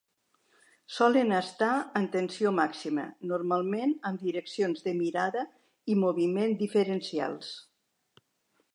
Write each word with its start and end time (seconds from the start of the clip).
Solen 0.93 1.35
estar 1.39 1.73
en 1.99 2.07
tensió 2.15 2.53
màxima, 2.61 3.05
normalment 3.33 3.95
amb 4.13 4.25
direccions 4.31 4.85
de 4.89 4.97
mirada 5.05 5.47
i 5.97 6.01
moviment 6.07 6.61
diferencials. 6.67 7.57